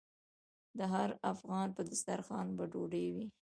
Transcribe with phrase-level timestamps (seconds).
[0.77, 3.25] د هر افغان په دسترخان به ډوډۍ وي؟